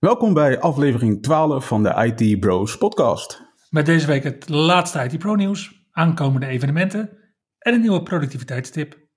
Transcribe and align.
Welkom 0.00 0.34
bij 0.34 0.60
aflevering 0.60 1.22
12 1.22 1.66
van 1.66 1.82
de 1.82 2.14
IT 2.16 2.40
Bros 2.40 2.78
podcast. 2.78 3.42
Met 3.70 3.86
deze 3.86 4.06
week 4.06 4.22
het 4.22 4.48
laatste 4.48 5.02
IT 5.02 5.18
Pro 5.18 5.34
nieuws, 5.34 5.86
aankomende 5.90 6.46
evenementen 6.46 7.18
en 7.58 7.74
een 7.74 7.80
nieuwe 7.80 8.02
productiviteitstip. 8.02 9.08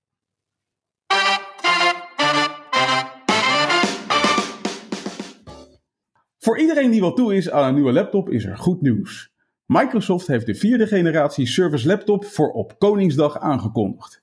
Voor 6.38 6.60
iedereen 6.60 6.92
die 6.92 7.02
wel 7.02 7.14
toe 7.14 7.36
is 7.36 7.50
aan 7.50 7.68
een 7.68 7.74
nieuwe 7.74 7.94
laptop 7.94 8.30
is 8.30 8.46
er 8.46 8.58
goed 8.58 8.82
nieuws. 8.82 9.34
Microsoft 9.66 10.28
heeft 10.28 10.46
de 10.46 10.56
vierde 10.56 10.88
generatie 10.88 11.48
Service 11.48 11.88
Laptop 11.88 12.26
voor 12.26 12.52
op 12.52 12.80
Koningsdag 12.80 13.40
aangekondigd. 13.40 14.23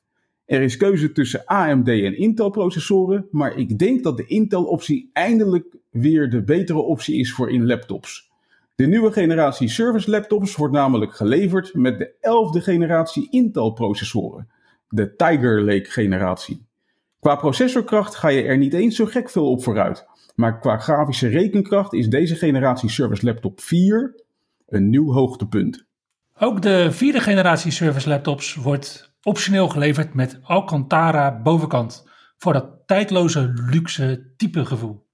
Er 0.51 0.63
is 0.63 0.77
keuze 0.77 1.13
tussen 1.13 1.45
AMD 1.45 1.89
en 1.89 2.17
Intel 2.17 2.51
processoren, 2.51 3.27
maar 3.31 3.57
ik 3.57 3.79
denk 3.79 4.03
dat 4.03 4.17
de 4.17 4.27
Intel 4.27 4.65
optie 4.65 5.11
eindelijk 5.13 5.77
weer 5.91 6.31
de 6.31 6.43
betere 6.43 6.79
optie 6.79 7.19
is 7.19 7.33
voor 7.33 7.51
in 7.51 7.67
laptops. 7.67 8.31
De 8.75 8.87
nieuwe 8.87 9.13
generatie 9.13 9.69
Service 9.69 10.11
laptops 10.11 10.57
wordt 10.57 10.75
namelijk 10.75 11.15
geleverd 11.15 11.75
met 11.75 11.99
de 11.99 12.15
11e 12.15 12.63
generatie 12.63 13.31
Intel 13.31 13.73
processoren, 13.73 14.49
de 14.89 15.15
Tiger 15.17 15.65
Lake 15.65 15.91
generatie. 15.91 16.67
Qua 17.21 17.37
processorkracht 17.37 18.15
ga 18.15 18.29
je 18.29 18.43
er 18.43 18.59
niet 18.59 18.75
eens 18.75 18.97
zo 18.97 19.07
gek 19.07 19.31
veel 19.31 19.51
op 19.51 19.63
vooruit, 19.63 20.07
maar 20.35 20.59
qua 20.59 20.77
grafische 20.77 21.29
rekenkracht 21.29 21.93
is 21.93 22.09
deze 22.09 22.35
generatie 22.35 22.91
Service 22.91 23.25
Laptop 23.25 23.61
4 23.61 24.15
een 24.67 24.91
nieuw 24.91 25.13
hoogtepunt. 25.13 25.85
Ook 26.39 26.63
de 26.63 26.93
vierde 26.93 27.21
generatie 27.21 27.71
Service 27.71 28.09
laptops 28.09 28.55
wordt 28.55 29.10
optioneel 29.23 29.69
geleverd 29.69 30.15
met 30.15 30.39
Alcantara 30.43 31.41
bovenkant 31.43 32.09
voor 32.37 32.53
dat 32.53 32.87
tijdloze 32.87 33.53
luxe 33.55 34.33
type 34.37 34.65
gevoel. 34.65 35.09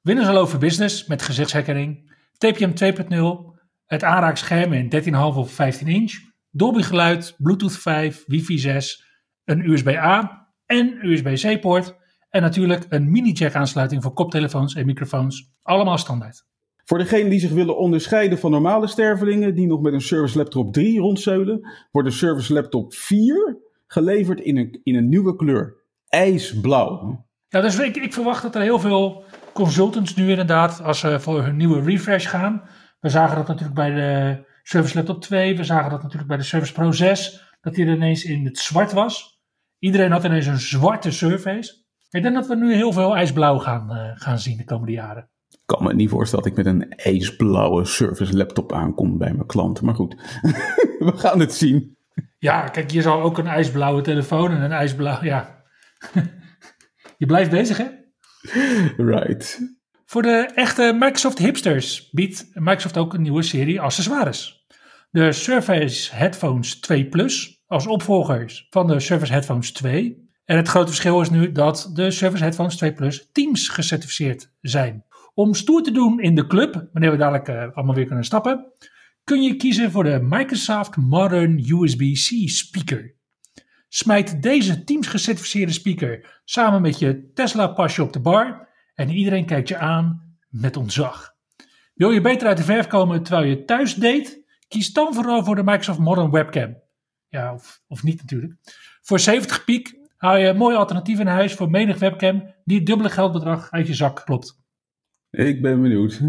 Windows 0.00 0.26
Hello 0.26 0.46
for 0.46 0.58
Business 0.58 1.06
met 1.06 1.22
gezichtsherkenning, 1.22 2.14
TPM 2.38 2.94
2.0, 3.10 3.60
het 3.86 4.04
aanraakscherm 4.04 4.72
in 4.72 5.04
13,5 5.04 5.12
of 5.14 5.52
15 5.52 5.88
inch, 5.88 6.12
Dolby 6.50 6.82
geluid, 6.82 7.34
Bluetooth 7.38 7.78
5, 7.78 8.24
Wifi 8.26 8.58
6, 8.58 9.04
een 9.44 9.70
USB-A 9.70 10.48
en 10.66 10.98
USB-C 11.02 11.60
poort 11.60 11.96
en 12.30 12.42
natuurlijk 12.42 12.86
een 12.88 13.10
mini-jack 13.10 13.54
aansluiting 13.54 14.02
voor 14.02 14.12
koptelefoons 14.12 14.74
en 14.74 14.86
microfoons, 14.86 15.52
allemaal 15.62 15.98
standaard. 15.98 16.46
Voor 16.88 16.98
degenen 16.98 17.30
die 17.30 17.40
zich 17.40 17.50
willen 17.50 17.78
onderscheiden 17.78 18.38
van 18.38 18.50
normale 18.50 18.86
stervelingen 18.86 19.54
die 19.54 19.66
nog 19.66 19.80
met 19.80 19.92
een 19.92 20.00
Service 20.00 20.38
Laptop 20.38 20.72
3 20.72 20.98
rondzeulen, 20.98 21.68
wordt 21.90 22.08
de 22.08 22.14
Service 22.14 22.52
Laptop 22.52 22.94
4 22.94 23.58
geleverd 23.86 24.40
in 24.40 24.56
een, 24.56 24.80
in 24.82 24.94
een 24.94 25.08
nieuwe 25.08 25.36
kleur. 25.36 25.76
IJsblauw. 26.08 27.24
Ja, 27.48 27.60
dus 27.60 27.78
ik, 27.78 27.96
ik 27.96 28.12
verwacht 28.12 28.42
dat 28.42 28.54
er 28.54 28.60
heel 28.60 28.78
veel 28.78 29.24
consultants 29.52 30.14
nu 30.14 30.30
inderdaad, 30.30 30.82
als 30.82 30.98
ze 30.98 31.20
voor 31.20 31.42
hun 31.42 31.56
nieuwe 31.56 31.80
refresh 31.80 32.28
gaan. 32.28 32.62
We 33.00 33.08
zagen 33.08 33.36
dat 33.36 33.46
natuurlijk 33.46 33.74
bij 33.74 33.90
de 33.90 34.44
Service 34.62 34.96
Laptop 34.96 35.22
2, 35.22 35.56
we 35.56 35.64
zagen 35.64 35.90
dat 35.90 36.02
natuurlijk 36.02 36.28
bij 36.28 36.36
de 36.38 36.42
Service 36.42 36.72
Pro 36.72 36.92
6, 36.92 37.54
dat 37.60 37.74
die 37.74 37.86
er 37.86 37.94
ineens 37.94 38.24
in 38.24 38.44
het 38.44 38.58
zwart 38.58 38.92
was. 38.92 39.40
Iedereen 39.78 40.10
had 40.10 40.24
ineens 40.24 40.46
een 40.46 40.58
zwarte 40.58 41.10
Surface. 41.10 41.84
Ik 42.10 42.22
denk 42.22 42.34
dat 42.34 42.46
we 42.46 42.56
nu 42.56 42.74
heel 42.74 42.92
veel 42.92 43.16
ijsblauw 43.16 43.58
gaan, 43.58 43.90
uh, 43.90 44.10
gaan 44.14 44.38
zien 44.38 44.56
de 44.56 44.64
komende 44.64 44.92
jaren 44.92 45.30
kan 45.66 45.82
me 45.82 45.94
niet 45.94 46.10
voorstellen 46.10 46.44
dat 46.44 46.58
ik 46.58 46.64
met 46.64 46.74
een 46.74 46.90
ijsblauwe 46.90 47.84
service 47.84 48.36
laptop 48.36 48.72
aankom 48.72 49.18
bij 49.18 49.32
mijn 49.32 49.46
klant. 49.46 49.80
Maar 49.80 49.94
goed, 49.94 50.14
we 50.98 51.12
gaan 51.14 51.40
het 51.40 51.54
zien. 51.54 51.96
Ja, 52.38 52.68
kijk, 52.68 52.90
je 52.90 53.02
zal 53.02 53.22
ook 53.22 53.38
een 53.38 53.46
ijsblauwe 53.46 54.02
telefoon 54.02 54.50
en 54.50 54.62
een 54.62 54.72
ijsblauw. 54.72 55.22
Ja. 55.22 55.64
je 57.18 57.26
blijft 57.26 57.50
bezig, 57.50 57.76
hè? 57.76 57.86
Right. 58.96 59.74
Voor 60.04 60.22
de 60.22 60.50
echte 60.54 60.96
Microsoft 60.98 61.38
hipsters 61.38 62.10
biedt 62.10 62.46
Microsoft 62.52 62.96
ook 62.96 63.14
een 63.14 63.22
nieuwe 63.22 63.42
serie 63.42 63.80
accessoires. 63.80 64.66
De 65.10 65.32
Surface 65.32 66.14
Headphones 66.14 66.80
2 66.80 67.08
Plus 67.08 67.62
als 67.66 67.86
opvolgers 67.86 68.66
van 68.70 68.86
de 68.86 69.00
Surface 69.00 69.32
Headphones 69.32 69.72
2. 69.72 70.24
En 70.44 70.56
het 70.56 70.68
grote 70.68 70.86
verschil 70.86 71.20
is 71.20 71.30
nu 71.30 71.52
dat 71.52 71.90
de 71.92 72.10
Surface 72.10 72.42
Headphones 72.42 72.76
2 72.76 72.92
Plus 72.92 73.28
Teams 73.32 73.68
gecertificeerd 73.68 74.52
zijn. 74.60 75.04
Om 75.36 75.54
stoer 75.54 75.82
te 75.82 75.90
doen 75.90 76.20
in 76.20 76.34
de 76.34 76.46
club, 76.46 76.88
wanneer 76.92 77.10
we 77.10 77.16
dadelijk 77.16 77.48
uh, 77.48 77.76
allemaal 77.76 77.94
weer 77.94 78.06
kunnen 78.06 78.24
stappen, 78.24 78.72
kun 79.24 79.42
je 79.42 79.56
kiezen 79.56 79.90
voor 79.90 80.04
de 80.04 80.18
Microsoft 80.22 80.96
Modern 80.96 81.58
USB-C 81.58 82.48
speaker. 82.48 83.14
Smijt 83.88 84.42
deze 84.42 84.84
Teams 84.84 85.06
gecertificeerde 85.06 85.72
speaker 85.72 86.40
samen 86.44 86.82
met 86.82 86.98
je 86.98 87.30
Tesla 87.34 87.66
pasje 87.66 88.02
op 88.02 88.12
de 88.12 88.20
bar 88.20 88.68
en 88.94 89.10
iedereen 89.10 89.46
kijkt 89.46 89.68
je 89.68 89.76
aan 89.76 90.36
met 90.48 90.76
ontzag. 90.76 91.34
Wil 91.94 92.10
je 92.10 92.20
beter 92.20 92.48
uit 92.48 92.56
de 92.56 92.64
verf 92.64 92.86
komen 92.86 93.22
terwijl 93.22 93.46
je 93.46 93.64
thuis 93.64 93.94
date? 93.94 94.44
Kies 94.68 94.92
dan 94.92 95.14
vooral 95.14 95.44
voor 95.44 95.54
de 95.54 95.64
Microsoft 95.64 95.98
Modern 95.98 96.30
Webcam. 96.30 96.76
Ja, 97.28 97.54
of, 97.54 97.82
of 97.86 98.02
niet 98.02 98.20
natuurlijk. 98.20 98.54
Voor 99.02 99.20
70 99.20 99.64
piek 99.64 99.98
haal 100.16 100.36
je 100.36 100.46
een 100.46 100.56
mooi 100.56 100.76
alternatief 100.76 101.18
in 101.18 101.26
huis 101.26 101.54
voor 101.54 101.70
menig 101.70 101.98
webcam 101.98 102.54
die 102.64 102.76
het 102.76 102.86
dubbele 102.86 103.10
geldbedrag 103.10 103.70
uit 103.70 103.86
je 103.86 103.94
zak 103.94 104.22
klopt. 104.24 104.64
Ik 105.30 105.62
ben 105.62 105.82
benieuwd. 105.82 106.20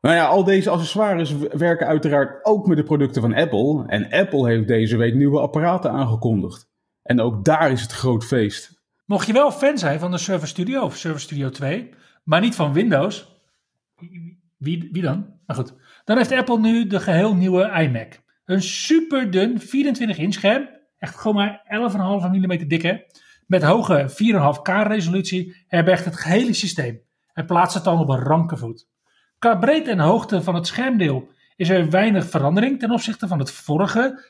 Nou 0.00 0.16
ja, 0.16 0.26
al 0.26 0.44
deze 0.44 0.70
accessoires 0.70 1.34
werken 1.36 1.86
uiteraard 1.86 2.44
ook 2.44 2.66
met 2.66 2.76
de 2.76 2.82
producten 2.82 3.22
van 3.22 3.34
Apple. 3.34 3.84
En 3.86 4.10
Apple 4.10 4.48
heeft 4.48 4.68
deze 4.68 4.96
week 4.96 5.14
nieuwe 5.14 5.40
apparaten 5.40 5.90
aangekondigd. 5.90 6.68
En 7.02 7.20
ook 7.20 7.44
daar 7.44 7.70
is 7.70 7.82
het 7.82 7.92
groot 7.92 8.24
feest. 8.24 8.82
Mocht 9.06 9.26
je 9.26 9.32
wel 9.32 9.50
fan 9.50 9.78
zijn 9.78 9.98
van 9.98 10.10
de 10.10 10.18
Surface 10.18 10.46
Studio 10.46 10.82
of 10.82 10.96
Surface 10.96 11.24
Studio 11.24 11.50
2, 11.50 11.90
maar 12.24 12.40
niet 12.40 12.54
van 12.54 12.72
Windows, 12.72 13.40
wie, 14.56 14.88
wie 14.92 15.02
dan? 15.02 15.26
Maar 15.46 15.56
goed, 15.56 15.74
dan 16.04 16.16
heeft 16.16 16.32
Apple 16.32 16.60
nu 16.60 16.86
de 16.86 17.00
geheel 17.00 17.34
nieuwe 17.34 17.82
iMac. 17.82 18.20
Een 18.44 18.62
super 18.62 19.30
dun 19.30 19.60
24 19.60 20.18
inch 20.18 20.32
scherm, 20.32 20.68
echt 20.98 21.16
gewoon 21.16 21.36
maar 21.36 21.62
11,5 22.22 22.30
mm 22.30 22.68
dikke, 22.68 23.06
met 23.46 23.62
hoge 23.62 24.08
4,5K 24.10 24.86
resolutie 24.86 25.56
herbergt 25.66 26.04
het 26.04 26.16
gehele 26.16 26.52
systeem 26.52 27.03
en 27.34 27.46
plaatst 27.46 27.74
het 27.74 27.84
dan 27.84 27.98
op 27.98 28.08
een 28.08 28.22
ranke 28.22 28.56
voet. 28.56 28.88
Qua 29.38 29.56
breedte 29.56 29.90
en 29.90 29.98
hoogte 29.98 30.42
van 30.42 30.54
het 30.54 30.66
schermdeel 30.66 31.28
is 31.56 31.68
er 31.68 31.90
weinig 31.90 32.28
verandering 32.28 32.78
ten 32.78 32.90
opzichte 32.90 33.28
van 33.28 33.38
het 33.38 33.50
vorige 33.50 34.24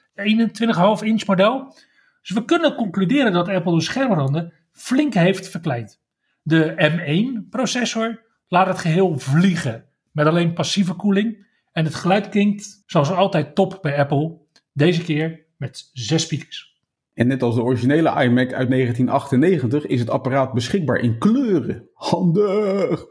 21,5 1.01 1.05
inch 1.05 1.27
model. 1.27 1.75
Dus 2.21 2.31
we 2.31 2.45
kunnen 2.45 2.75
concluderen 2.75 3.33
dat 3.33 3.49
Apple 3.49 3.75
de 3.75 3.81
schermranden 3.81 4.53
flink 4.73 5.15
heeft 5.15 5.49
verkleind. 5.49 6.01
De 6.43 6.75
M1 6.93 7.49
processor 7.51 8.23
laat 8.49 8.67
het 8.67 8.79
geheel 8.79 9.19
vliegen 9.19 9.85
met 10.13 10.27
alleen 10.27 10.53
passieve 10.53 10.95
koeling 10.95 11.47
en 11.73 11.85
het 11.85 11.95
geluid 11.95 12.29
klinkt 12.29 12.83
zoals 12.87 13.11
altijd 13.11 13.55
top 13.55 13.79
bij 13.83 13.99
Apple, 13.99 14.39
deze 14.73 15.03
keer 15.03 15.45
met 15.57 15.91
zes 15.93 16.23
speakers. 16.23 16.74
En 17.15 17.27
net 17.27 17.43
als 17.43 17.55
de 17.55 17.63
originele 17.63 18.09
iMac 18.09 18.53
uit 18.53 18.71
1998 18.71 19.87
is 19.87 20.01
het 20.01 20.11
apparaat 20.11 20.53
beschikbaar 20.53 20.99
in 20.99 21.19
kleuren. 21.19 21.89
Handig! 21.93 23.05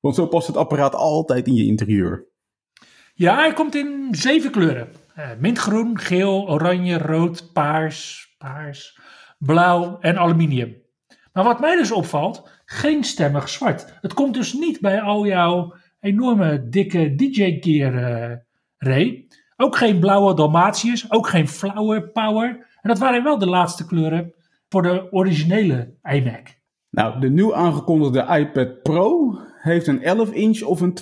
Want 0.00 0.14
zo 0.14 0.26
past 0.26 0.46
het 0.46 0.56
apparaat 0.56 0.94
altijd 0.94 1.46
in 1.46 1.54
je 1.54 1.64
interieur. 1.64 2.26
Ja, 3.14 3.36
hij 3.36 3.52
komt 3.52 3.74
in 3.74 4.08
zeven 4.10 4.50
kleuren. 4.50 4.88
Uh, 5.18 5.30
mintgroen, 5.38 5.98
geel, 5.98 6.48
oranje, 6.48 6.98
rood, 6.98 7.52
paars, 7.52 8.34
paars, 8.38 8.98
blauw 9.38 9.98
en 10.00 10.18
aluminium. 10.18 10.76
Maar 11.32 11.44
wat 11.44 11.60
mij 11.60 11.76
dus 11.76 11.92
opvalt, 11.92 12.48
geen 12.64 13.04
stemmig 13.04 13.48
zwart. 13.48 13.98
Het 14.00 14.14
komt 14.14 14.34
dus 14.34 14.52
niet 14.52 14.80
bij 14.80 15.00
al 15.00 15.26
jouw 15.26 15.74
enorme 16.00 16.68
dikke 16.68 17.14
DJ-gear, 17.14 17.94
uh, 17.94 18.36
Ray. 18.76 19.26
Ook 19.56 19.76
geen 19.76 19.98
blauwe 20.00 20.34
Dalmatiërs, 20.34 21.12
ook 21.12 21.28
geen 21.28 21.48
flower 21.48 22.10
power. 22.10 22.66
En 22.82 22.88
dat 22.88 22.98
waren 22.98 23.22
wel 23.22 23.38
de 23.38 23.46
laatste 23.46 23.86
kleuren 23.86 24.34
voor 24.68 24.82
de 24.82 25.12
originele 25.12 25.94
iMac. 26.02 26.60
Nou, 26.90 27.20
de 27.20 27.30
nieuw 27.30 27.54
aangekondigde 27.54 28.38
iPad 28.38 28.82
Pro 28.82 29.36
heeft 29.58 29.86
een 29.86 30.02
11 30.02 30.32
inch 30.32 30.62
of 30.62 30.80
een 30.80 30.98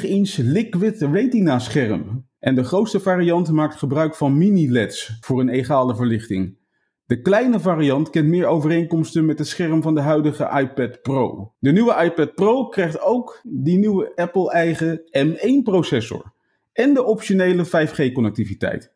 12,9 0.00 0.02
inch 0.02 0.36
liquid 0.36 1.00
retina 1.00 1.58
scherm. 1.58 2.26
En 2.38 2.54
de 2.54 2.64
grootste 2.64 3.00
variant 3.00 3.50
maakt 3.50 3.76
gebruik 3.76 4.14
van 4.14 4.38
mini-LEDs 4.38 5.16
voor 5.20 5.40
een 5.40 5.48
egale 5.48 5.96
verlichting. 5.96 6.58
De 7.04 7.20
kleine 7.20 7.60
variant 7.60 8.10
kent 8.10 8.28
meer 8.28 8.46
overeenkomsten 8.46 9.26
met 9.26 9.38
het 9.38 9.48
scherm 9.48 9.82
van 9.82 9.94
de 9.94 10.00
huidige 10.00 10.60
iPad 10.60 11.02
Pro. 11.02 11.52
De 11.58 11.72
nieuwe 11.72 12.04
iPad 12.04 12.34
Pro 12.34 12.68
krijgt 12.68 13.00
ook 13.00 13.40
die 13.42 13.78
nieuwe 13.78 14.12
Apple-eigen 14.14 15.00
M1 15.00 15.62
processor. 15.62 16.34
en 16.72 16.94
de 16.94 17.04
optionele 17.04 17.66
5G-connectiviteit. 17.66 18.95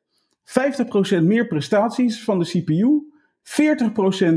50% 0.51 1.23
meer 1.23 1.47
prestaties 1.47 2.25
van 2.25 2.39
de 2.39 2.45
CPU, 2.45 3.11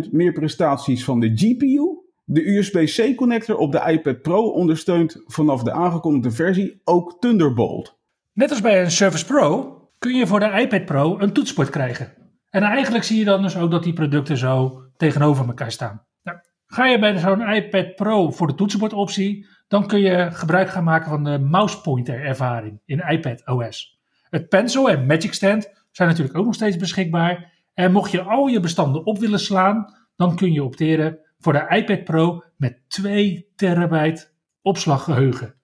40% 0.07 0.09
meer 0.11 0.31
prestaties 0.31 1.03
van 1.03 1.19
de 1.19 1.31
GPU. 1.35 2.01
De 2.23 2.47
USB-C-connector 2.47 3.57
op 3.57 3.71
de 3.71 3.83
iPad 3.91 4.21
Pro 4.21 4.49
ondersteunt 4.49 5.21
vanaf 5.25 5.63
de 5.63 5.71
aangekondigde 5.71 6.31
versie 6.31 6.81
ook 6.83 7.17
Thunderbolt. 7.19 7.99
Net 8.33 8.49
als 8.49 8.61
bij 8.61 8.81
een 8.81 8.91
Surface 8.91 9.25
Pro 9.25 9.77
kun 9.99 10.15
je 10.15 10.27
voor 10.27 10.39
de 10.39 10.59
iPad 10.59 10.85
Pro 10.85 11.19
een 11.19 11.33
toetsenbord 11.33 11.69
krijgen. 11.69 12.13
En 12.49 12.63
eigenlijk 12.63 13.03
zie 13.03 13.17
je 13.17 13.25
dan 13.25 13.41
dus 13.41 13.57
ook 13.57 13.71
dat 13.71 13.83
die 13.83 13.93
producten 13.93 14.37
zo 14.37 14.83
tegenover 14.97 15.47
elkaar 15.47 15.71
staan. 15.71 16.05
Nou, 16.23 16.37
ga 16.65 16.85
je 16.85 16.99
bij 16.99 17.17
zo'n 17.17 17.49
iPad 17.49 17.95
Pro 17.95 18.31
voor 18.31 18.47
de 18.47 18.55
toetsenbordoptie, 18.55 19.47
dan 19.67 19.87
kun 19.87 19.99
je 19.99 20.31
gebruik 20.31 20.69
gaan 20.69 20.83
maken 20.83 21.09
van 21.09 21.23
de 21.23 21.39
mouse 21.39 21.81
pointer 21.81 22.23
ervaring 22.23 22.81
in 22.85 23.03
iPad 23.09 23.47
OS. 23.47 23.99
Het 24.29 24.49
Pencil 24.49 24.89
en 24.89 25.05
Magic 25.05 25.33
Stand 25.33 25.82
zijn 25.95 26.09
natuurlijk 26.09 26.37
ook 26.37 26.45
nog 26.45 26.53
steeds 26.53 26.77
beschikbaar. 26.77 27.61
En 27.73 27.91
mocht 27.91 28.11
je 28.11 28.21
al 28.21 28.47
je 28.47 28.59
bestanden 28.59 29.05
op 29.05 29.17
willen 29.17 29.39
slaan, 29.39 29.85
dan 30.15 30.35
kun 30.35 30.51
je 30.51 30.63
opteren 30.63 31.19
voor 31.37 31.53
de 31.53 31.65
iPad 31.69 32.03
Pro 32.03 32.43
met 32.57 32.81
2 32.87 33.51
terabyte 33.55 34.31
opslaggeheugen. 34.61 35.55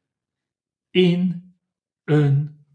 In 0.89 1.53
een 2.03 2.65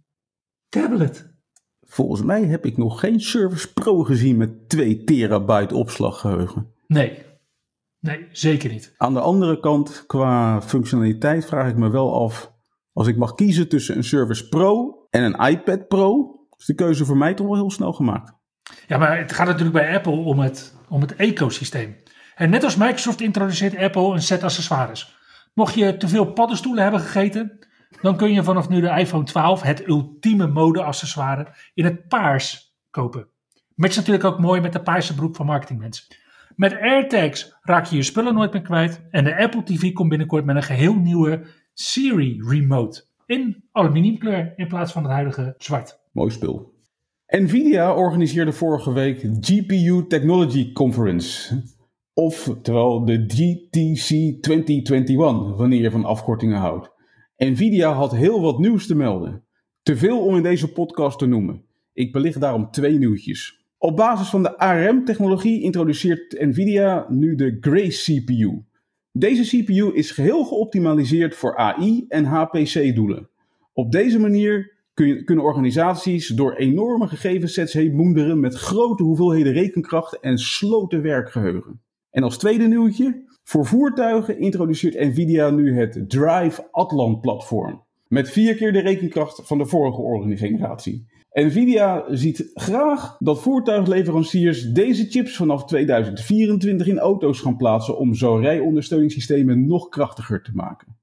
tablet. 0.68 1.32
Volgens 1.80 2.22
mij 2.22 2.44
heb 2.44 2.66
ik 2.66 2.76
nog 2.76 3.00
geen 3.00 3.20
Surface 3.20 3.72
Pro 3.72 4.02
gezien 4.02 4.36
met 4.36 4.68
2 4.68 5.04
terabyte 5.04 5.74
opslaggeheugen. 5.74 6.72
Nee, 6.86 7.18
nee, 8.00 8.26
zeker 8.30 8.70
niet. 8.70 8.94
Aan 8.96 9.14
de 9.14 9.20
andere 9.20 9.60
kant, 9.60 10.04
qua 10.06 10.62
functionaliteit 10.62 11.46
vraag 11.46 11.68
ik 11.68 11.76
me 11.76 11.90
wel 11.90 12.22
af... 12.22 12.52
als 12.92 13.06
ik 13.06 13.16
mag 13.16 13.34
kiezen 13.34 13.68
tussen 13.68 13.96
een 13.96 14.04
Surface 14.04 14.48
Pro 14.48 14.98
en 15.10 15.22
een 15.22 15.48
iPad 15.48 15.88
Pro... 15.88 16.33
is 16.56 16.64
de 16.64 16.74
keuze 16.74 17.04
voor 17.04 17.16
mij 17.16 17.34
toch 17.34 17.46
wel 17.46 17.56
heel 17.56 17.70
snel 17.70 17.92
gemaakt. 17.92 18.32
Ja, 18.86 18.98
maar 18.98 19.18
het 19.18 19.32
gaat 19.32 19.46
natuurlijk 19.46 19.76
bij 19.76 19.94
Apple 19.94 20.12
om 20.12 20.38
het, 20.38 20.76
om 20.88 21.00
het 21.00 21.16
ecosysteem. 21.16 21.96
En 22.34 22.50
net 22.50 22.64
als 22.64 22.76
Microsoft 22.76 23.20
introduceert 23.20 23.76
Apple 23.76 24.12
een 24.12 24.22
set 24.22 24.42
accessoires. 24.42 25.16
Mocht 25.54 25.74
je 25.74 25.96
te 25.96 26.08
veel 26.08 26.32
paddenstoelen 26.32 26.82
hebben 26.82 27.00
gegeten, 27.00 27.66
dan 28.00 28.16
kun 28.16 28.32
je 28.32 28.42
vanaf 28.42 28.68
nu 28.68 28.80
de 28.80 28.98
iPhone 28.98 29.24
12, 29.24 29.62
het 29.62 29.88
ultieme 29.88 30.46
mode-accessoire, 30.46 31.54
in 31.74 31.84
het 31.84 32.08
paars 32.08 32.76
kopen. 32.90 33.28
Matcht 33.74 33.96
natuurlijk 33.96 34.24
ook 34.24 34.38
mooi 34.38 34.60
met 34.60 34.72
de 34.72 34.82
paarse 34.82 35.14
broek 35.14 35.36
van 35.36 35.46
marketingmensen. 35.46 36.04
Met 36.56 36.80
AirTags 36.80 37.56
raak 37.62 37.86
je 37.86 37.96
je 37.96 38.02
spullen 38.02 38.34
nooit 38.34 38.52
meer 38.52 38.62
kwijt. 38.62 39.02
En 39.10 39.24
de 39.24 39.36
Apple 39.36 39.62
TV 39.62 39.92
komt 39.92 40.08
binnenkort 40.08 40.44
met 40.44 40.56
een 40.56 40.62
geheel 40.62 40.94
nieuwe 40.94 41.46
Siri 41.72 42.42
Remote. 42.48 43.04
In 43.26 43.64
aluminiumkleur 43.72 44.52
in 44.56 44.68
plaats 44.68 44.92
van 44.92 45.02
het 45.02 45.12
huidige 45.12 45.54
zwart. 45.58 46.00
Mooi 46.12 46.30
spul. 46.30 46.72
Nvidia 47.26 47.94
organiseerde 47.94 48.52
vorige 48.52 48.92
week 48.92 49.28
GPU 49.40 50.06
Technology 50.06 50.72
Conference. 50.72 51.62
Oftewel 52.12 53.04
de 53.04 53.24
GTC 53.26 54.08
2021, 54.42 55.56
wanneer 55.56 55.80
je 55.80 55.90
van 55.90 56.04
afkortingen 56.04 56.58
houdt. 56.58 56.90
Nvidia 57.36 57.92
had 57.92 58.12
heel 58.12 58.40
wat 58.40 58.58
nieuws 58.58 58.86
te 58.86 58.94
melden. 58.94 59.44
Te 59.82 59.96
veel 59.96 60.24
om 60.26 60.36
in 60.36 60.42
deze 60.42 60.72
podcast 60.72 61.18
te 61.18 61.26
noemen. 61.26 61.64
Ik 61.92 62.12
belicht 62.12 62.40
daarom 62.40 62.70
twee 62.70 62.98
nieuwtjes. 62.98 63.66
Op 63.78 63.96
basis 63.96 64.28
van 64.28 64.42
de 64.42 64.58
ARM-technologie 64.58 65.62
introduceert 65.62 66.40
Nvidia 66.40 67.06
nu 67.08 67.34
de 67.34 67.56
Grace 67.60 68.22
CPU. 68.22 68.64
Deze 69.16 69.42
CPU 69.42 69.94
is 69.94 70.10
geheel 70.10 70.44
geoptimaliseerd 70.44 71.34
voor 71.34 71.56
AI 71.56 72.04
en 72.08 72.24
HPC-doelen. 72.24 73.28
Op 73.72 73.92
deze 73.92 74.18
manier 74.18 74.72
kunnen 74.94 75.44
organisaties 75.44 76.28
door 76.28 76.54
enorme 76.54 77.06
gegevenssets 77.06 77.72
heen 77.72 77.94
moenderen 77.94 78.40
met 78.40 78.54
grote 78.54 79.02
hoeveelheden 79.02 79.52
rekenkracht 79.52 80.20
en 80.20 80.38
sloten 80.38 81.02
werkgeheugen. 81.02 81.80
En 82.10 82.22
als 82.22 82.38
tweede 82.38 82.66
nieuwtje, 82.66 83.24
voor 83.44 83.66
voertuigen 83.66 84.38
introduceert 84.38 85.00
Nvidia 85.00 85.50
nu 85.50 85.74
het 85.78 86.10
Drive 86.10 86.68
Atlan 86.70 87.20
platform. 87.20 87.83
Met 88.14 88.30
vier 88.30 88.54
keer 88.54 88.72
de 88.72 88.80
rekenkracht 88.80 89.40
van 89.44 89.58
de 89.58 89.66
vorige 89.66 90.36
generatie. 90.36 91.06
Nvidia 91.32 92.04
ziet 92.08 92.50
graag 92.54 93.16
dat 93.18 93.42
voertuigleveranciers 93.42 94.62
deze 94.62 95.06
chips 95.10 95.36
vanaf 95.36 95.64
2024 95.64 96.86
in 96.86 96.98
auto's 96.98 97.40
gaan 97.40 97.56
plaatsen 97.56 97.98
om 97.98 98.14
zo 98.14 98.36
rijondersteuningssystemen 98.36 99.66
nog 99.66 99.88
krachtiger 99.88 100.42
te 100.42 100.50
maken. 100.54 100.96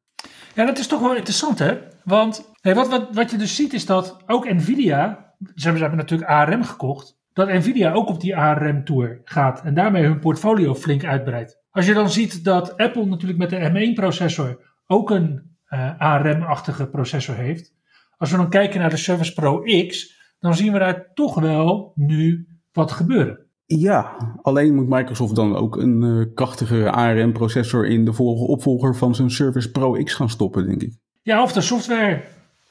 Ja, 0.55 0.65
dat 0.65 0.77
is 0.77 0.87
toch 0.87 0.99
wel 0.99 1.15
interessant 1.15 1.59
hè? 1.59 1.77
Want 2.03 2.51
wat, 2.61 3.07
wat, 3.13 3.31
je 3.31 3.37
dus 3.37 3.55
ziet 3.55 3.73
is 3.73 3.85
dat 3.85 4.17
ook 4.25 4.53
Nvidia, 4.53 5.33
ze 5.39 5.51
hebben, 5.53 5.75
ze 5.75 5.87
hebben 5.87 5.97
natuurlijk 5.97 6.29
ARM 6.29 6.63
gekocht, 6.63 7.17
dat 7.33 7.47
Nvidia 7.47 7.93
ook 7.93 8.09
op 8.09 8.21
die 8.21 8.35
ARM-tour 8.35 9.21
gaat 9.23 9.61
en 9.61 9.73
daarmee 9.73 10.03
hun 10.03 10.19
portfolio 10.19 10.75
flink 10.75 11.05
uitbreidt. 11.05 11.59
Als 11.71 11.85
je 11.85 11.93
dan 11.93 12.09
ziet 12.09 12.43
dat 12.43 12.77
Apple 12.77 13.05
natuurlijk 13.05 13.39
met 13.39 13.49
de 13.49 13.69
M1-processor 13.69 14.69
ook 14.87 15.09
een 15.09 15.50
ARM-achtige 15.97 16.87
processor 16.87 17.35
heeft. 17.35 17.73
Als 18.17 18.31
we 18.31 18.37
dan 18.37 18.49
kijken 18.49 18.79
naar 18.79 18.89
de 18.89 18.97
Surface 18.97 19.33
Pro 19.33 19.61
X, 19.87 20.19
dan 20.39 20.55
zien 20.55 20.73
we 20.73 20.79
daar 20.79 21.13
toch 21.13 21.39
wel 21.39 21.91
nu 21.95 22.47
wat 22.71 22.91
gebeuren. 22.91 23.45
Ja, 23.65 24.17
alleen 24.41 24.75
moet 24.75 24.89
Microsoft 24.89 25.35
dan 25.35 25.55
ook 25.55 25.77
een 25.77 26.01
uh, 26.01 26.25
krachtige 26.33 26.91
ARM-processor 26.91 27.87
in 27.87 28.05
de 28.05 28.23
opvolger 28.23 28.95
van 28.95 29.15
zijn 29.15 29.31
Surface 29.31 29.71
Pro 29.71 30.03
X 30.03 30.13
gaan 30.13 30.29
stoppen, 30.29 30.67
denk 30.67 30.81
ik. 30.81 30.97
Ja, 31.21 31.41
of 31.41 31.51
de 31.51 31.61
software 31.61 32.23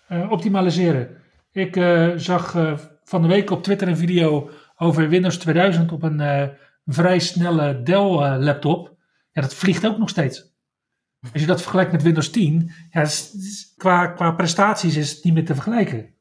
uh, 0.08 0.30
optimaliseren. 0.30 1.08
Ik 1.52 1.74
zag 2.16 2.56
van 3.04 3.22
de 3.22 3.28
week 3.28 3.50
op 3.50 3.62
Twitter 3.62 3.88
een 3.88 3.96
video 3.96 4.50
over 4.76 5.08
Windows 5.08 5.38
2000 5.38 5.92
op 5.92 6.02
een 6.02 6.50
vrij 6.84 7.18
snelle 7.18 7.82
Dell-laptop. 7.82 8.96
ja, 9.32 9.40
dat 9.40 9.54
vliegt 9.54 9.86
ook 9.86 9.98
nog 9.98 10.08
steeds. 10.08 10.49
Als 11.32 11.40
je 11.40 11.46
dat 11.46 11.62
vergelijkt 11.62 11.92
met 11.92 12.02
Windows 12.02 12.30
10, 12.30 12.70
ja, 12.90 13.08
qua, 13.76 14.06
qua 14.06 14.32
prestaties 14.32 14.96
is 14.96 15.10
het 15.10 15.24
niet 15.24 15.34
meer 15.34 15.44
te 15.44 15.54
vergelijken. 15.54 16.14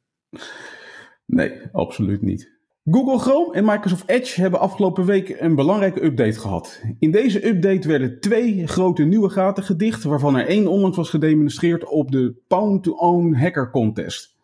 Nee, 1.25 1.51
absoluut 1.71 2.21
niet. 2.21 2.57
Google 2.91 3.19
Chrome 3.19 3.53
en 3.53 3.65
Microsoft 3.65 4.09
Edge 4.09 4.41
hebben 4.41 4.59
afgelopen 4.59 5.05
week 5.05 5.35
een 5.39 5.55
belangrijke 5.55 6.03
update 6.03 6.39
gehad. 6.39 6.81
In 6.99 7.11
deze 7.11 7.47
update 7.47 7.87
werden 7.87 8.19
twee 8.19 8.67
grote 8.67 9.03
nieuwe 9.03 9.29
gaten 9.29 9.63
gedicht, 9.63 10.03
waarvan 10.03 10.37
er 10.37 10.47
één 10.47 10.67
onlangs 10.67 10.97
was 10.97 11.09
gedemonstreerd 11.09 11.85
op 11.85 12.11
de 12.11 12.41
Pound 12.47 12.83
to 12.83 12.91
Own 12.91 13.33
Hacker 13.33 13.71
Contest. 13.71 14.37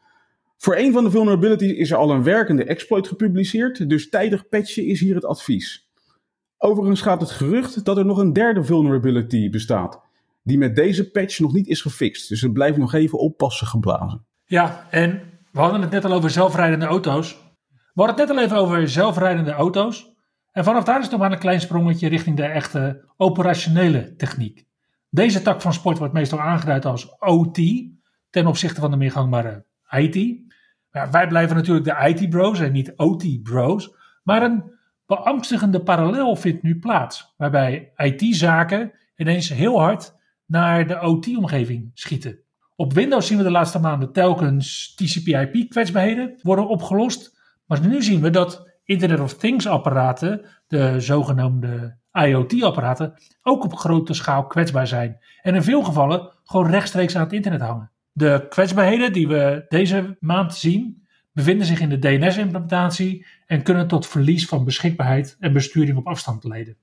Voor 0.58 0.76
een 0.76 0.94
van 0.94 1.04
de 1.04 1.12
vulnerabilities 1.12 1.72
is 1.72 1.92
er 1.92 1.98
al 1.98 2.12
een 2.12 2.24
werkende 2.24 2.64
exploit 2.64 3.08
gepubliceerd, 3.08 3.90
dus 3.90 4.10
tijdig 4.10 4.50
patchen 4.50 4.86
is 4.86 5.00
hier 5.00 5.16
het 5.16 5.26
advies. 5.26 5.90
Overigens 6.58 7.02
gaat 7.02 7.22
het 7.22 7.32
gerucht 7.32 7.86
dat 7.86 7.98
er 7.98 8.06
nog 8.06 8.18
een 8.18 8.34
derde 8.34 8.64
vulnerability 8.64 9.50
bestaat, 9.50 10.02
die 10.46 10.58
met 10.58 10.76
deze 10.76 11.12
patch 11.12 11.40
nog 11.40 11.54
niet 11.54 11.68
is 11.68 11.82
gefixt. 11.82 12.30
Dus 12.30 12.42
het 12.42 12.54
blijft 12.54 12.78
nog 12.78 12.94
even 12.94 13.20
oppassen 13.20 13.68
geblazen. 13.68 14.26
Ja, 14.46 14.88
en 14.90 15.22
we 15.52 15.60
hadden 15.60 15.82
het 15.82 15.92
net 15.92 16.06
al 16.06 16.14
over 16.14 16.30
zelfrijdende 16.30 16.86
auto's. 16.86 17.38
We 17.94 18.02
hadden 18.02 18.16
het 18.16 18.28
net 18.28 18.38
al 18.38 18.44
even 18.44 18.58
over 18.58 18.90
zelfrijdende 18.90 19.52
auto's. 19.52 20.14
En 20.52 20.64
vanaf 20.64 20.84
daar 20.84 20.98
is 20.98 21.02
het 21.02 21.12
nog 21.12 21.20
maar 21.20 21.32
een 21.32 21.40
klein 21.40 21.62
sprongetje 21.62 22.08
richting 22.08 22.38
de 22.38 22.44
echte 22.44 23.06
operationele 23.18 24.16
techniek. 24.16 24.66
Deze 25.10 25.42
tak 25.42 25.62
van 25.62 25.74
sport 25.74 25.98
wordt 25.98 26.14
meestal 26.14 26.42
aangeduid 26.42 26.86
als 26.86 27.16
OT, 27.20 27.60
ten 28.30 28.48
opzichte 28.48 28.82
van 28.82 28.92
de 28.92 28.98
meer 28.98 29.12
gangbare 29.12 29.66
IT. 29.90 30.44
Wij 31.12 31.28
blijven 31.28 31.56
natuurlijk 31.56 31.86
de 31.86 32.10
IT-bros 32.10 32.60
en 32.60 32.72
niet 32.72 32.94
OT-bros. 32.96 33.96
Maar 34.24 34.42
een 34.42 34.64
beangstigende 35.06 35.84
parallel 35.84 36.36
vindt 36.36 36.64
nu 36.64 36.80
plaats, 36.80 37.34
waarbij 37.38 37.92
IT-zaken 37.96 38.92
ineens 39.16 39.50
heel 39.50 39.80
hard 39.80 40.15
naar 40.46 40.88
de 40.88 41.02
OT-omgeving 41.02 41.92
schieten. 41.94 42.40
Op 42.76 42.94
Windows 42.94 43.28
zien 43.28 43.38
we 43.38 43.44
de 43.44 43.52
laatste 43.52 43.80
maanden 43.80 44.12
telkens 44.12 44.96
TCP/IP 44.96 45.70
kwetsbaarheden 45.70 46.40
worden 46.42 46.68
opgelost. 46.68 47.40
Maar 47.66 47.88
nu 47.88 48.04
zien 48.04 48.22
we 48.22 48.30
dat 48.30 48.74
Internet 48.84 49.20
of 49.20 49.34
Things 49.34 49.68
apparaten, 49.68 50.46
de 50.68 51.00
zogenaamde 51.00 51.98
IoT-apparaten, 52.12 53.14
ook 53.42 53.64
op 53.64 53.76
grote 53.76 54.14
schaal 54.14 54.48
kwetsbaar 54.48 54.88
zijn. 54.88 55.18
En 55.42 55.56
in 55.56 55.64
veel 55.64 55.84
gevallen 55.84 56.34
gewoon 56.44 56.70
rechtstreeks 56.70 57.16
aan 57.16 57.24
het 57.24 57.34
internet 57.34 57.62
hangen. 57.62 57.92
De 58.12 58.46
kwetsbaarheden 58.50 59.14
die 59.14 59.28
we 59.28 59.66
deze 59.68 60.18
maand 60.20 60.56
zien, 60.56 61.08
bevinden 61.32 61.66
zich 61.66 61.80
in 61.80 61.90
de 61.90 62.00
DNS-implementatie 62.00 63.26
en 63.46 63.64
kunnen 63.64 63.88
tot 63.88 64.08
verlies 64.08 64.46
van 64.46 64.66
beschikbaarheid 64.66 65.38
en 65.40 65.54
besturing 65.54 65.98
op 65.98 66.08
afstand 66.08 66.44
leiden. 66.44 66.78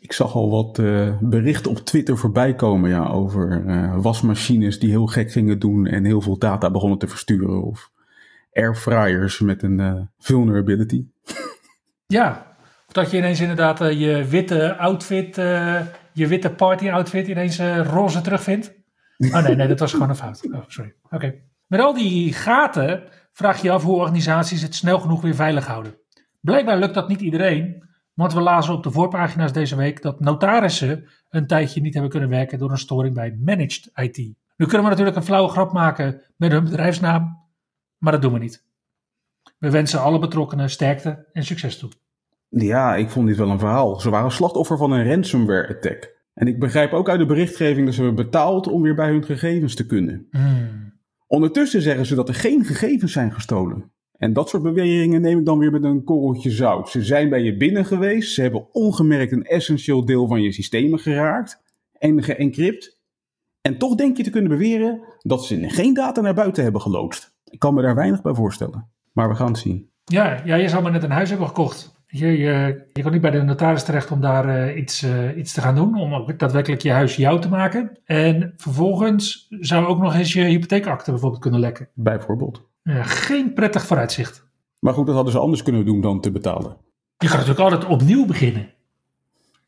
Ik 0.00 0.12
zag 0.12 0.34
al 0.34 0.50
wat 0.50 0.78
uh, 0.78 1.16
berichten 1.20 1.70
op 1.70 1.78
Twitter 1.78 2.18
voorbij 2.18 2.54
komen 2.54 2.90
ja, 2.90 3.06
over 3.06 3.64
uh, 3.66 3.96
wasmachines 4.00 4.78
die 4.78 4.90
heel 4.90 5.06
gek 5.06 5.32
gingen 5.32 5.58
doen 5.58 5.86
en 5.86 6.04
heel 6.04 6.20
veel 6.20 6.38
data 6.38 6.70
begonnen 6.70 6.98
te 6.98 7.08
versturen. 7.08 7.62
Of 7.62 7.90
airfryers 8.52 9.40
met 9.40 9.62
een 9.62 9.78
uh, 9.78 10.00
vulnerability. 10.18 11.04
Ja, 12.10 12.56
dat 12.86 13.10
je 13.10 13.16
ineens 13.16 13.40
inderdaad 13.40 13.78
je 13.78 14.24
witte 14.28 14.76
outfit, 14.76 15.36
je 16.12 16.26
witte 16.26 16.50
party 16.50 16.90
outfit 16.90 17.28
ineens 17.28 17.60
roze 17.82 18.20
terugvindt. 18.20 18.74
Oh 19.18 19.42
nee, 19.42 19.56
nee, 19.56 19.68
dat 19.68 19.78
was 19.78 19.92
gewoon 19.92 20.08
een 20.08 20.16
fout. 20.16 20.48
Oh, 20.52 20.62
sorry. 20.66 20.94
Oké. 21.10 21.34
Met 21.66 21.80
al 21.80 21.94
die 21.94 22.32
gaten 22.32 23.02
vraag 23.32 23.62
je 23.62 23.70
af 23.70 23.82
hoe 23.82 23.96
organisaties 23.96 24.62
het 24.62 24.74
snel 24.74 24.98
genoeg 24.98 25.22
weer 25.22 25.34
veilig 25.34 25.66
houden. 25.66 25.94
Blijkbaar 26.40 26.78
lukt 26.78 26.94
dat 26.94 27.08
niet 27.08 27.20
iedereen, 27.20 27.87
want 28.18 28.32
we 28.32 28.40
lazen 28.40 28.74
op 28.74 28.82
de 28.82 28.90
voorpagina's 28.90 29.52
deze 29.52 29.76
week 29.76 30.02
dat 30.02 30.20
notarissen 30.20 31.08
een 31.28 31.46
tijdje 31.46 31.80
niet 31.80 31.92
hebben 31.92 32.10
kunnen 32.10 32.28
werken 32.28 32.58
door 32.58 32.70
een 32.70 32.78
storing 32.78 33.14
bij 33.14 33.38
Managed 33.44 33.90
IT. 33.94 34.16
Nu 34.56 34.66
kunnen 34.66 34.82
we 34.82 34.88
natuurlijk 34.88 35.16
een 35.16 35.22
flauwe 35.22 35.48
grap 35.48 35.72
maken 35.72 36.22
met 36.36 36.52
hun 36.52 36.64
bedrijfsnaam, 36.64 37.38
maar 37.98 38.12
dat 38.12 38.22
doen 38.22 38.32
we 38.32 38.38
niet. 38.38 38.64
We 39.58 39.70
wensen 39.70 40.00
alle 40.00 40.18
betrokkenen 40.18 40.70
sterkte 40.70 41.28
en 41.32 41.44
succes 41.44 41.78
toe. 41.78 41.90
Ja, 42.48 42.96
ik 42.96 43.10
vond 43.10 43.26
dit 43.26 43.36
wel 43.36 43.50
een 43.50 43.58
verhaal. 43.58 44.00
Ze 44.00 44.10
waren 44.10 44.32
slachtoffer 44.32 44.76
van 44.76 44.92
een 44.92 45.08
ransomware 45.08 45.76
attack. 45.76 46.16
En 46.34 46.46
ik 46.46 46.58
begrijp 46.58 46.92
ook 46.92 47.08
uit 47.08 47.18
de 47.18 47.26
berichtgeving 47.26 47.86
dat 47.86 47.94
ze 47.94 48.02
hebben 48.02 48.24
betaald 48.24 48.66
om 48.66 48.82
weer 48.82 48.94
bij 48.94 49.10
hun 49.10 49.24
gegevens 49.24 49.74
te 49.74 49.86
kunnen. 49.86 50.26
Hmm. 50.30 50.92
Ondertussen 51.26 51.82
zeggen 51.82 52.06
ze 52.06 52.14
dat 52.14 52.28
er 52.28 52.34
geen 52.34 52.64
gegevens 52.64 53.12
zijn 53.12 53.32
gestolen. 53.32 53.92
En 54.18 54.32
dat 54.32 54.48
soort 54.48 54.62
beweringen 54.62 55.20
neem 55.20 55.38
ik 55.38 55.44
dan 55.44 55.58
weer 55.58 55.70
met 55.70 55.84
een 55.84 56.04
korreltje 56.04 56.50
zout. 56.50 56.88
Ze 56.88 57.02
zijn 57.02 57.28
bij 57.28 57.42
je 57.42 57.56
binnen 57.56 57.84
geweest, 57.84 58.32
ze 58.32 58.42
hebben 58.42 58.74
ongemerkt 58.74 59.32
een 59.32 59.44
essentieel 59.44 60.04
deel 60.04 60.26
van 60.26 60.42
je 60.42 60.52
systemen 60.52 60.98
geraakt 60.98 61.62
en 61.98 62.22
geëncrypt. 62.22 62.98
En 63.60 63.78
toch 63.78 63.94
denk 63.94 64.16
je 64.16 64.22
te 64.22 64.30
kunnen 64.30 64.50
beweren 64.50 65.00
dat 65.18 65.44
ze 65.44 65.68
geen 65.68 65.94
data 65.94 66.20
naar 66.20 66.34
buiten 66.34 66.62
hebben 66.62 66.80
geloodst. 66.80 67.36
Ik 67.44 67.58
kan 67.58 67.74
me 67.74 67.82
daar 67.82 67.94
weinig 67.94 68.22
bij 68.22 68.34
voorstellen. 68.34 68.88
Maar 69.12 69.28
we 69.28 69.34
gaan 69.34 69.46
het 69.46 69.58
zien. 69.58 69.90
Ja, 70.04 70.42
ja, 70.44 70.54
je 70.54 70.68
zou 70.68 70.82
maar 70.82 70.92
net 70.92 71.02
een 71.02 71.10
huis 71.10 71.28
hebben 71.28 71.48
gekocht. 71.48 71.96
Je, 72.06 72.26
je, 72.26 72.86
je 72.92 73.02
kan 73.02 73.12
niet 73.12 73.20
bij 73.20 73.30
de 73.30 73.42
notaris 73.42 73.84
terecht 73.84 74.10
om 74.10 74.20
daar 74.20 74.48
eh, 74.48 74.76
iets, 74.76 75.02
eh, 75.02 75.36
iets 75.36 75.52
te 75.52 75.60
gaan 75.60 75.74
doen, 75.74 75.98
om 75.98 76.14
ook 76.14 76.38
daadwerkelijk 76.38 76.82
je 76.82 76.90
huis 76.90 77.16
jou 77.16 77.40
te 77.40 77.48
maken. 77.48 77.98
En 78.04 78.52
vervolgens 78.56 79.46
zou 79.48 79.86
ook 79.86 79.98
nog 79.98 80.14
eens 80.14 80.32
je 80.32 80.44
hypotheekakte 80.44 81.10
bijvoorbeeld 81.10 81.42
kunnen 81.42 81.60
lekken. 81.60 81.88
Bijvoorbeeld. 81.94 82.67
Ja, 82.94 83.02
geen 83.02 83.54
prettig 83.54 83.86
vooruitzicht. 83.86 84.46
Maar 84.78 84.94
goed, 84.94 85.06
dat 85.06 85.14
hadden 85.14 85.32
ze 85.32 85.38
anders 85.38 85.62
kunnen 85.62 85.84
doen 85.84 86.00
dan 86.00 86.20
te 86.20 86.30
betalen. 86.30 86.76
Je 87.18 87.28
kan 87.28 87.36
natuurlijk 87.36 87.70
altijd 87.70 87.84
opnieuw 87.84 88.26
beginnen. 88.26 88.74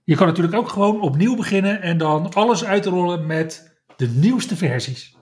Je 0.05 0.17
kan 0.17 0.27
natuurlijk 0.27 0.57
ook 0.57 0.69
gewoon 0.69 1.01
opnieuw 1.01 1.37
beginnen 1.37 1.83
en 1.83 1.99
dan 1.99 2.33
alles 2.33 2.65
uitrollen 2.65 3.27
met 3.27 3.81
de 3.97 4.09
nieuwste 4.09 4.57
versies. 4.57 5.17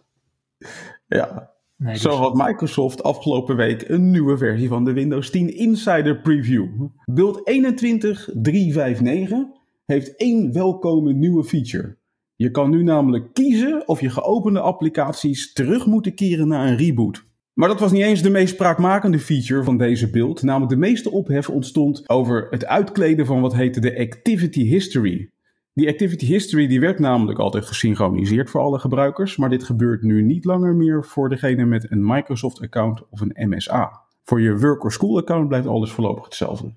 Ja, 1.07 1.57
Nee, 1.79 1.93
dus- 1.93 2.03
Zo 2.03 2.11
had 2.11 2.35
Microsoft 2.35 3.03
afgelopen 3.03 3.57
week 3.57 3.89
een 3.89 4.11
nieuwe 4.11 4.39
versie 4.39 4.69
van 4.69 4.85
de 4.85 4.93
Windows 4.93 5.31
10 5.31 5.57
Insider 5.57 6.21
Preview. 6.21 6.67
Build 7.05 7.47
21359 7.47 9.47
heeft 9.87 10.17
één 10.17 10.53
welkome 10.53 11.13
nieuwe 11.13 11.45
feature. 11.45 11.97
Je 12.37 12.51
kan 12.51 12.71
nu 12.71 12.83
namelijk 12.83 13.33
kiezen 13.33 13.89
of 13.89 14.01
je 14.01 14.11
geopende 14.11 14.61
applicaties 14.61 15.53
terug 15.53 15.87
moeten 15.87 16.15
keren 16.15 16.49
naar 16.49 16.67
een 16.67 16.77
reboot. 16.77 17.25
Maar 17.59 17.69
dat 17.69 17.81
was 17.81 17.93
niet 17.93 18.03
eens 18.03 18.23
de 18.23 18.31
meest 18.31 18.55
spraakmakende 18.55 19.19
feature 19.19 19.65
van 19.65 19.77
deze 19.77 20.11
build. 20.11 20.43
Namelijk 20.43 20.71
de 20.71 20.77
meeste 20.77 21.11
ophef 21.11 21.49
ontstond 21.49 22.09
over 22.09 22.47
het 22.51 22.67
uitkleden 22.67 23.27
van 23.27 23.41
wat 23.41 23.55
heette 23.55 23.81
de 23.81 23.99
Activity 23.99 24.63
History. 24.63 25.31
Die 25.73 25.89
Activity 25.89 26.27
History 26.27 26.67
die 26.67 26.81
werd 26.81 26.99
namelijk 26.99 27.39
altijd 27.39 27.67
gesynchroniseerd 27.67 28.51
voor 28.51 28.61
alle 28.61 28.79
gebruikers, 28.79 29.37
maar 29.37 29.49
dit 29.49 29.65
gebeurt 29.65 30.03
nu 30.03 30.23
niet 30.23 30.45
langer 30.45 30.75
meer 30.75 31.05
voor 31.05 31.29
degene 31.29 31.65
met 31.65 31.91
een 31.91 32.07
Microsoft-account 32.07 33.03
of 33.11 33.21
een 33.21 33.49
MSA. 33.49 34.01
Voor 34.25 34.41
je 34.41 34.59
work 34.59 34.85
or 34.85 34.93
school 34.93 35.19
account 35.19 35.49
blijft 35.49 35.67
alles 35.67 35.91
voorlopig 35.91 36.25
hetzelfde. 36.25 36.73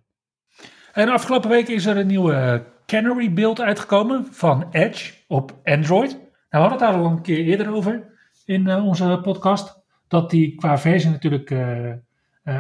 En 0.94 1.10
afgelopen 1.10 1.50
week 1.50 1.68
is 1.68 1.86
er 1.86 1.98
een 1.98 2.08
nieuwe 2.08 2.64
Canary 2.86 3.34
build 3.34 3.62
uitgekomen 3.62 4.28
van 4.32 4.68
Edge 4.72 5.14
op 5.28 5.60
Android. 5.64 6.12
Nou, 6.12 6.24
we 6.50 6.58
hadden 6.58 6.72
het 6.72 6.80
daar 6.80 6.96
al 6.96 7.06
een 7.06 7.22
keer 7.22 7.46
eerder 7.46 7.74
over 7.74 8.04
in 8.46 8.68
eh, 8.68 8.86
onze 8.86 9.20
podcast. 9.24 9.81
Dat 10.12 10.30
die 10.30 10.56
qua 10.56 10.78
versie 10.78 11.10
natuurlijk 11.10 11.52
eh, 11.52 11.90
eh, 11.90 11.98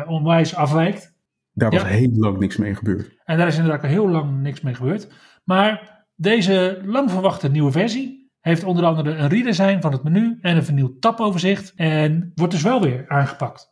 onwijs 0.07 0.55
afwijkt. 0.55 1.13
Daar 1.53 1.69
was 1.69 1.81
Ja. 1.81 1.87
heel 1.87 2.11
lang 2.13 2.37
niks 2.39 2.57
mee 2.57 2.75
gebeurd. 2.75 3.09
En 3.25 3.37
daar 3.37 3.47
is 3.47 3.55
inderdaad 3.57 3.83
al 3.83 3.89
heel 3.89 4.09
lang 4.09 4.41
niks 4.41 4.61
mee 4.61 4.73
gebeurd. 4.73 5.07
Maar 5.43 6.03
deze 6.15 6.81
lang 6.85 7.11
verwachte 7.11 7.49
nieuwe 7.49 7.71
versie 7.71 8.31
heeft 8.39 8.63
onder 8.63 8.85
andere 8.85 9.15
een 9.15 9.27
redesign 9.29 9.81
van 9.81 9.91
het 9.91 10.03
menu 10.03 10.37
en 10.41 10.55
een 10.55 10.63
vernieuwd 10.63 11.01
taboverzicht. 11.01 11.73
En 11.75 12.31
wordt 12.35 12.53
dus 12.53 12.61
wel 12.61 12.81
weer 12.81 13.03
aangepakt. 13.07 13.69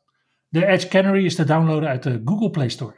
De 0.47 0.65
Edge 0.65 0.87
Canary 0.87 1.25
is 1.25 1.35
te 1.35 1.43
downloaden 1.43 1.89
uit 1.89 2.03
de 2.03 2.21
Google 2.25 2.49
Play 2.49 2.69
Store. 2.69 2.95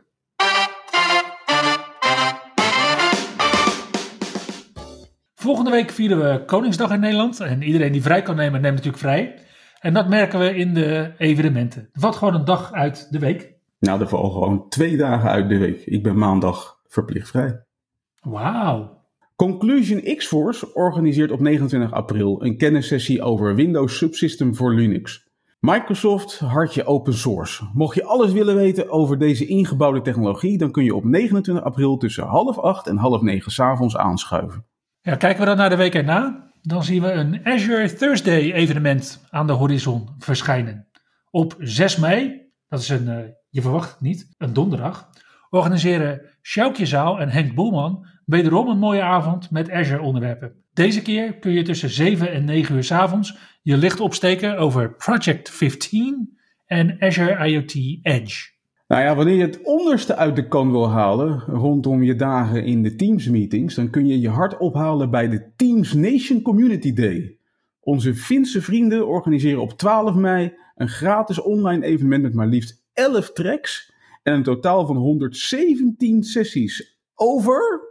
Volgende 5.36 5.72
week 5.72 5.92
vieren 5.92 6.18
we 6.32 6.46
Koningsdag 6.46 6.92
in 6.92 7.00
Nederland. 7.00 7.40
En 7.40 7.62
iedereen 7.62 7.92
die 7.92 8.02
vrij 8.02 8.22
kan 8.22 8.36
nemen, 8.36 8.62
neemt 8.62 8.76
natuurlijk 8.76 9.04
vrij. 9.04 9.36
En 9.82 9.94
dat 9.94 10.10
merken 10.10 10.40
we 10.40 10.56
in 10.56 10.74
de 10.74 11.14
evenementen. 11.18 11.90
Valt 11.94 12.16
gewoon 12.16 12.34
een 12.34 12.46
dag 12.46 12.72
uit 12.72 13.08
de 13.12 13.20
week. 13.20 13.54
Nou, 13.80 14.02
er 14.02 14.08
vallen 14.08 14.32
gewoon 14.32 14.70
twee 14.70 14.98
dagen 14.98 15.30
uit 15.30 15.50
de 15.50 15.58
week. 15.58 15.86
Ik 15.86 16.04
ben 16.04 16.18
maandag 16.18 16.80
verplicht 16.88 17.30
vrij. 17.30 17.64
Wauw. 18.22 19.00
Conclusion 19.36 20.16
X-Force 20.16 20.74
organiseert 20.74 21.32
op 21.32 21.40
29 21.40 21.92
april 21.92 22.44
een 22.44 22.58
kennissessie 22.58 23.22
over 23.22 23.56
Windows 23.56 23.98
Subsystem 23.98 24.56
voor 24.56 24.74
Linux. 24.74 25.30
Microsoft 25.60 26.40
hartje 26.40 26.86
open 26.86 27.14
source. 27.14 27.70
Mocht 27.74 27.96
je 27.96 28.04
alles 28.04 28.32
willen 28.32 28.56
weten 28.56 28.90
over 28.90 29.18
deze 29.18 29.46
ingebouwde 29.46 30.02
technologie, 30.02 30.58
dan 30.58 30.72
kun 30.72 30.84
je 30.84 30.96
op 30.96 31.04
29 31.04 31.64
april 31.64 31.98
tussen 31.98 32.24
half 32.24 32.60
acht 32.60 32.88
en 32.88 32.98
half 32.98 33.22
negen 33.22 33.52
s'avonds 33.52 33.98
aanschuiven. 33.98 34.66
Ja, 35.02 35.16
kijken 35.16 35.40
we 35.40 35.46
dan 35.46 35.58
naar 35.58 35.70
de 35.70 35.76
week 35.76 35.96
erna, 35.96 36.51
dan 36.62 36.84
zien 36.84 37.02
we 37.02 37.12
een 37.12 37.40
Azure 37.44 37.94
Thursday 37.94 38.52
evenement 38.52 39.24
aan 39.30 39.48
de 39.48 39.54
horizon 39.54 40.10
verschijnen. 40.18 40.88
Op 41.30 41.56
6 41.60 41.98
mei, 41.98 42.42
dat 42.68 42.80
is 42.80 42.90
een, 42.90 43.08
eh, 43.08 43.30
je 43.50 43.62
verwacht 43.62 43.92
het 43.92 44.02
niet, 44.02 44.36
een 44.38 44.54
donderdag, 44.54 45.10
organiseren 45.50 46.22
Sjoukje 46.42 46.86
Zaal 46.86 47.20
en 47.20 47.30
Henk 47.30 47.56
Boelman 47.56 48.08
wederom 48.26 48.68
een 48.68 48.78
mooie 48.78 49.02
avond 49.02 49.52
met 49.52 49.72
Azure 49.72 50.02
onderwerpen. 50.02 50.54
Deze 50.74 51.02
keer 51.02 51.40
kun 51.40 51.52
je 51.52 51.64
tussen 51.64 51.90
7 51.90 52.32
en 52.32 52.46
9 52.46 52.76
uur 52.76 52.84
's 52.84 52.92
avonds 52.92 53.38
je 53.62 53.78
licht 53.78 54.00
opsteken 54.00 54.58
over 54.58 54.96
Project 54.96 55.50
15 55.50 56.40
en 56.66 56.96
Azure 57.00 57.48
IoT 57.48 57.74
Edge. 58.02 58.50
Nou 58.92 59.04
ja, 59.04 59.16
wanneer 59.16 59.36
je 59.36 59.42
het 59.42 59.62
onderste 59.62 60.16
uit 60.16 60.36
de 60.36 60.48
kan 60.48 60.72
wil 60.72 60.90
halen 60.90 61.40
rondom 61.40 62.04
je 62.04 62.16
dagen 62.16 62.66
in 62.66 62.84
de 62.84 62.96
Teams 62.96 63.28
meetings, 63.28 63.76
dan 63.76 63.90
kun 63.90 64.08
je 64.08 64.20
je 64.20 64.30
hart 64.30 64.58
ophalen 64.58 65.10
bij 65.10 65.28
de 65.28 65.52
Teams 65.56 65.94
Nation 65.94 66.42
Community 66.42 66.94
Day. 66.94 67.38
Onze 67.80 68.16
Finse 68.16 68.62
vrienden 68.62 69.08
organiseren 69.08 69.62
op 69.62 69.72
12 69.72 70.16
mei 70.16 70.58
een 70.76 70.90
gratis 70.90 71.42
online 71.42 71.86
evenement 71.86 72.24
met 72.24 72.34
maar 72.34 72.48
liefst 72.48 72.84
11 72.94 73.32
tracks 73.32 73.94
en 74.24 74.34
een 74.34 74.44
totaal 74.44 74.86
van 74.86 74.96
117 74.96 76.24
sessies 76.24 77.00
over 77.16 77.82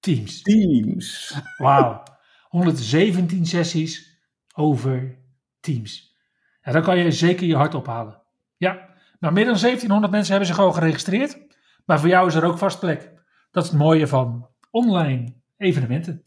Teams. 0.00 0.42
Teams. 0.42 1.36
Wauw. 1.56 2.02
117 2.48 3.46
sessies 3.46 4.20
over 4.54 5.18
Teams. 5.60 6.16
Ja, 6.62 6.72
dan 6.72 6.82
kan 6.82 6.98
je 6.98 7.12
zeker 7.12 7.46
je 7.46 7.56
hart 7.56 7.74
ophalen. 7.74 8.22
Ja, 8.56 8.93
nou 9.18 9.32
meer 9.32 9.44
dan 9.44 9.58
1700 9.58 10.12
mensen 10.12 10.30
hebben 10.30 10.54
zich 10.54 10.64
al 10.64 10.72
geregistreerd. 10.72 11.38
Maar 11.84 12.00
voor 12.00 12.08
jou 12.08 12.26
is 12.26 12.34
er 12.34 12.44
ook 12.44 12.58
vast 12.58 12.80
plek. 12.80 13.12
Dat 13.50 13.64
is 13.64 13.70
het 13.70 13.78
mooie 13.78 14.06
van 14.06 14.48
online 14.70 15.34
evenementen. 15.56 16.22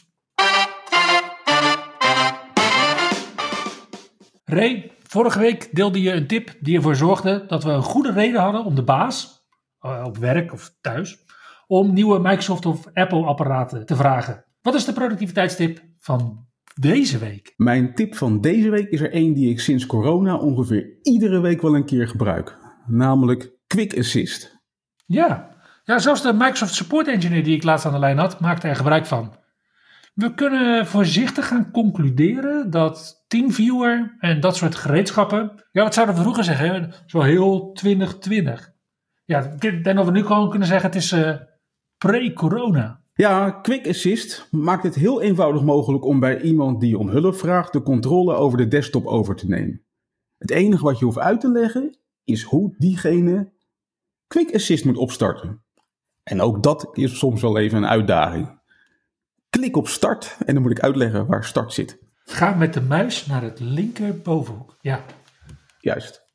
Ray, 4.46 4.92
vorige 5.04 5.40
week 5.40 5.76
deelde 5.76 6.02
je 6.02 6.12
een 6.12 6.28
tip 6.28 6.56
die 6.60 6.76
ervoor 6.76 6.96
zorgde 6.96 7.46
dat 7.48 7.64
we 7.64 7.70
een 7.70 7.82
goede 7.82 8.12
reden 8.12 8.42
hadden 8.42 8.66
om 8.66 8.76
de 8.76 8.84
baas, 8.84 9.46
eh, 9.80 10.04
op 10.06 10.18
werk 10.18 10.54
of 10.54 10.76
thuis, 10.82 11.26
om 11.68 11.94
nieuwe 11.94 12.20
Microsoft 12.20 12.66
of 12.66 12.88
Apple 12.94 13.26
apparaten 13.26 13.86
te 13.86 13.96
vragen. 13.96 14.46
Wat 14.62 14.76
is 14.76 14.86
de 14.86 14.94
productiviteitstip 14.94 15.82
van 16.00 16.48
deze 16.80 17.18
week? 17.18 17.54
Mijn 17.56 17.96
tip 17.96 18.16
van 18.16 18.42
deze 18.42 18.70
week 18.70 18.90
is 18.90 19.02
er 19.02 19.12
één 19.12 19.34
die 19.34 19.50
ik 19.50 19.60
sinds 19.60 19.86
corona 19.86 20.38
ongeveer 20.38 21.00
iedere 21.02 21.40
week 21.40 21.62
wel 21.62 21.76
een 21.76 21.86
keer 21.86 22.08
gebruik. 22.08 22.67
Namelijk 22.88 23.52
Quick 23.68 23.98
Assist. 23.98 24.60
Ja, 25.06 25.50
ja 25.84 26.00
zelfs 26.00 26.22
de 26.22 26.34
Microsoft 26.34 26.74
Support 26.74 27.08
Engineer 27.08 27.44
die 27.44 27.56
ik 27.56 27.64
laatst 27.64 27.86
aan 27.86 27.92
de 27.92 28.00
lijn 28.00 28.18
had, 28.18 28.40
maakte 28.40 28.68
er 28.68 28.76
gebruik 28.76 29.06
van. 29.06 29.36
We 30.14 30.34
kunnen 30.34 30.88
voorzichtig 30.88 31.48
gaan 31.48 31.72
concluderen 31.72 32.70
dat 32.70 33.24
TeamViewer 33.28 34.16
en 34.20 34.40
dat 34.40 34.56
soort 34.56 34.76
gereedschappen, 34.76 35.64
ja, 35.72 35.84
wat 35.84 35.94
zouden 35.94 36.16
we 36.16 36.22
vroeger 36.22 36.44
zeggen, 36.44 36.94
zo 37.06 37.22
heel 37.22 37.72
2020. 37.74 38.72
Ja, 39.26 39.40
ik 39.60 39.84
denk 39.84 39.98
dat 39.98 40.06
we 40.06 40.12
nu 40.12 40.26
gewoon 40.26 40.50
kunnen 40.50 40.68
zeggen, 40.68 40.90
het 40.90 40.98
is 40.98 41.12
eh, 41.12 41.36
pre-corona. 41.98 43.02
Ja, 43.14 43.52
Quick 43.52 43.88
Assist 43.88 44.48
maakt 44.52 44.84
het 44.84 44.96
heel 44.96 45.22
eenvoudig 45.22 45.64
mogelijk 45.64 46.06
om 46.06 46.20
bij 46.20 46.42
iemand 46.42 46.80
die 46.80 46.98
om 46.98 47.10
hulp 47.10 47.36
vraagt 47.36 47.74
de 47.74 47.82
controle 47.82 48.34
over 48.34 48.58
de 48.58 48.68
desktop 48.68 49.06
over 49.06 49.36
te 49.36 49.48
nemen. 49.48 49.82
Het 50.38 50.52
enige 50.52 50.84
wat 50.84 51.00
je 51.00 51.06
hoeft 51.06 51.20
uit 51.20 51.40
te 51.40 51.52
leggen 51.52 51.98
is 52.28 52.44
hoe 52.44 52.76
diegene 52.78 53.52
Quick 54.28 54.56
Assist 54.56 54.86
moet 54.86 54.98
opstarten. 54.98 55.64
En 56.24 56.42
ook 56.42 56.64
dat 56.64 56.90
is 56.94 57.18
soms 57.18 57.42
wel 57.42 57.58
even 57.58 57.78
een 57.78 57.88
uitdaging. 57.88 58.60
Klik 59.50 59.76
op 59.76 59.88
start 59.88 60.38
en 60.46 60.54
dan 60.54 60.64
moet 60.64 60.72
ik 60.72 60.80
uitleggen 60.80 61.28
waar 61.28 61.46
start 61.46 61.74
zit. 61.74 62.00
Ga 62.24 62.54
met 62.56 62.74
de 62.74 62.82
muis 62.82 63.26
naar 63.26 63.42
het 63.42 63.60
linkerbovenhoek. 63.60 64.78
Ja, 64.82 65.06
Juist. 65.80 66.26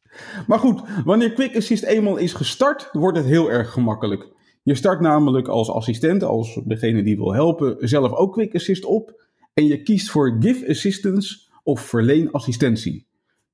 Maar 0.46 0.58
goed, 0.58 0.82
wanneer 1.04 1.32
Quick 1.32 1.56
Assist 1.56 1.82
eenmaal 1.82 2.16
is 2.16 2.32
gestart, 2.32 2.88
wordt 2.92 3.18
het 3.18 3.26
heel 3.26 3.50
erg 3.50 3.72
gemakkelijk. 3.72 4.28
Je 4.62 4.74
start 4.74 5.00
namelijk 5.00 5.48
als 5.48 5.70
assistent, 5.70 6.22
als 6.22 6.60
degene 6.64 7.02
die 7.02 7.16
wil 7.16 7.34
helpen, 7.34 7.76
zelf 7.88 8.12
ook 8.12 8.32
Quick 8.32 8.54
Assist 8.54 8.84
op. 8.84 9.22
En 9.54 9.66
je 9.66 9.82
kiest 9.82 10.10
voor 10.10 10.36
Give 10.40 10.68
Assistance 10.68 11.50
of 11.62 11.80
Verleen 11.80 12.30
Assistentie. 12.30 13.06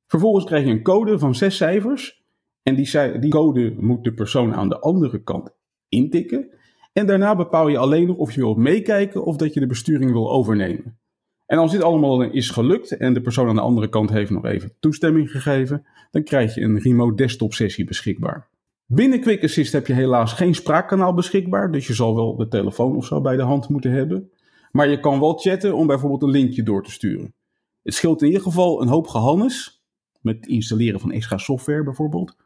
Vervolgens 0.07 0.45
krijg 0.45 0.65
je 0.65 0.71
een 0.71 0.83
code 0.83 1.19
van 1.19 1.35
zes 1.35 1.57
cijfers. 1.57 2.23
En 2.63 2.75
die, 2.75 3.19
die 3.19 3.31
code 3.31 3.75
moet 3.79 4.05
de 4.05 4.15
persoon 4.15 4.55
aan 4.55 4.69
de 4.69 4.79
andere 4.79 5.23
kant 5.23 5.51
intikken. 5.89 6.49
En 6.93 7.07
daarna 7.07 7.37
bepaal 7.37 7.69
je 7.69 7.79
alleen 7.79 8.07
nog 8.07 8.17
of 8.17 8.33
je 8.33 8.41
wilt 8.41 8.57
meekijken 8.57 9.25
of 9.25 9.37
dat 9.37 9.55
je 9.55 9.61
de 9.61 9.67
besturing 9.67 10.13
wil 10.13 10.31
overnemen. 10.31 10.99
En 11.47 11.59
als 11.59 11.73
dit 11.73 11.83
allemaal 11.83 12.23
is 12.23 12.51
gelukt 12.51 12.97
en 12.97 13.15
de 13.15 13.21
persoon 13.21 13.49
aan 13.49 13.55
de 13.55 13.61
andere 13.61 13.89
kant 13.89 14.11
heeft 14.11 14.31
nog 14.31 14.45
even 14.45 14.73
toestemming 14.81 15.31
gegeven, 15.31 15.87
dan 16.11 16.23
krijg 16.23 16.55
je 16.55 16.61
een 16.61 16.79
remote 16.79 17.15
desktop 17.15 17.55
sessie 17.55 17.85
beschikbaar. 17.85 18.49
Binnen 18.87 19.21
Quick 19.21 19.45
Assist 19.45 19.73
heb 19.73 19.87
je 19.87 19.93
helaas 19.93 20.33
geen 20.33 20.55
spraakkanaal 20.55 21.15
beschikbaar, 21.15 21.73
dus 21.73 21.87
je 21.87 21.95
zal 21.95 22.15
wel 22.15 22.37
de 22.37 22.49
telefoon 22.49 22.97
of 22.97 23.07
zo 23.07 23.21
bij 23.21 23.37
de 23.37 23.43
hand 23.43 23.69
moeten 23.69 23.91
hebben. 23.91 24.31
Maar 24.73 24.89
je 24.89 25.01
kan 25.01 25.21
wel 25.21 25.39
chatten 25.39 25.75
om 25.75 25.87
bijvoorbeeld 25.87 26.23
een 26.23 26.31
linkje 26.31 26.63
door 26.63 26.83
te 26.83 26.91
sturen. 26.91 27.35
Het 27.83 27.95
scheelt 27.95 28.21
in 28.21 28.27
ieder 28.27 28.43
geval 28.43 28.83
een 28.83 28.89
hoop 28.89 29.07
gehannes, 29.07 29.83
met 30.21 30.37
het 30.37 30.47
installeren 30.47 31.01
van 31.01 31.13
extra 31.13 31.39
software 31.39 31.83
bijvoorbeeld, 31.83 32.37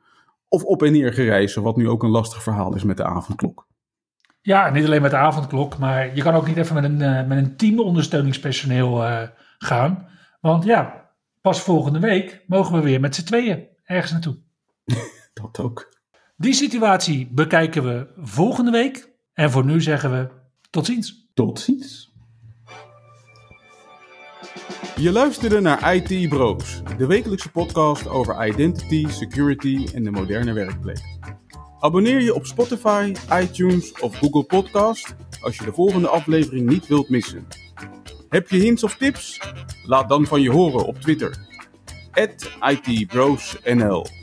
of 0.52 0.64
op 0.64 0.82
en 0.82 0.92
neer 0.92 1.12
gereizen, 1.12 1.62
wat 1.62 1.76
nu 1.76 1.88
ook 1.88 2.02
een 2.02 2.10
lastig 2.10 2.42
verhaal 2.42 2.74
is 2.74 2.84
met 2.84 2.96
de 2.96 3.04
avondklok. 3.04 3.66
Ja, 4.40 4.70
niet 4.70 4.84
alleen 4.84 5.02
met 5.02 5.10
de 5.10 5.16
avondklok, 5.16 5.78
maar 5.78 6.16
je 6.16 6.22
kan 6.22 6.34
ook 6.34 6.46
niet 6.46 6.56
even 6.56 6.74
met 6.74 6.84
een, 6.84 7.00
uh, 7.00 7.26
met 7.26 7.38
een 7.38 7.56
team 7.56 7.80
ondersteuningspersoneel 7.80 9.02
uh, 9.02 9.22
gaan. 9.58 10.08
Want 10.40 10.64
ja, 10.64 11.10
pas 11.40 11.60
volgende 11.60 11.98
week 11.98 12.44
mogen 12.46 12.74
we 12.74 12.80
weer 12.80 13.00
met 13.00 13.14
z'n 13.14 13.24
tweeën 13.24 13.66
ergens 13.84 14.12
naartoe. 14.12 14.36
Dat 15.42 15.60
ook. 15.60 16.00
Die 16.36 16.54
situatie 16.54 17.28
bekijken 17.32 17.84
we 17.84 18.12
volgende 18.16 18.70
week. 18.70 19.10
En 19.32 19.50
voor 19.50 19.64
nu 19.64 19.80
zeggen 19.80 20.10
we 20.10 20.28
tot 20.70 20.86
ziens. 20.86 21.30
Tot 21.34 21.60
ziens. 21.60 22.11
Je 25.02 25.12
luisterde 25.12 25.60
naar 25.60 25.94
IT 25.94 26.28
Bros, 26.28 26.82
de 26.98 27.06
wekelijkse 27.06 27.50
podcast 27.50 28.08
over 28.08 28.46
identity, 28.46 29.06
security 29.08 29.86
en 29.94 30.04
de 30.04 30.10
moderne 30.10 30.52
werkplek. 30.52 31.00
Abonneer 31.80 32.20
je 32.20 32.34
op 32.34 32.46
Spotify, 32.46 33.12
iTunes 33.32 33.92
of 33.92 34.16
Google 34.16 34.42
Podcast 34.44 35.14
als 35.40 35.56
je 35.56 35.64
de 35.64 35.72
volgende 35.72 36.08
aflevering 36.08 36.68
niet 36.68 36.86
wilt 36.86 37.08
missen. 37.08 37.46
Heb 38.28 38.48
je 38.50 38.58
hints 38.58 38.84
of 38.84 38.96
tips? 38.96 39.40
Laat 39.84 40.08
dan 40.08 40.26
van 40.26 40.42
je 40.42 40.50
horen 40.50 40.84
op 40.84 41.00
Twitter. 41.00 41.36
@itbrosnl 42.60 44.21